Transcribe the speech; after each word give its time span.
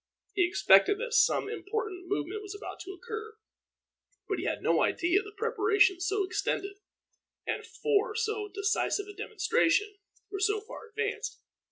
He 0.33 0.43
expected 0.47 0.97
that 0.97 1.13
some 1.13 1.47
important 1.47 2.07
movement 2.07 2.41
was 2.41 2.55
about 2.55 2.79
to 2.79 2.91
occur, 2.91 3.37
but 4.27 4.39
he 4.39 4.45
had 4.45 4.63
no 4.63 4.81
idea 4.81 5.21
that 5.21 5.37
preparations 5.37 6.07
so 6.07 6.23
extended, 6.23 6.77
and 7.45 7.63
for 7.63 8.15
so 8.15 8.47
decisive 8.51 9.05
a 9.07 9.13
demonstration, 9.13 9.99
were 10.31 10.39
so 10.39 10.59
far 10.59 10.87
advanced. 10.89 11.37